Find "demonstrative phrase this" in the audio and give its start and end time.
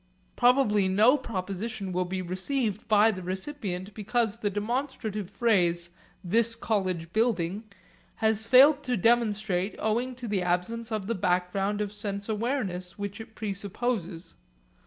4.49-6.55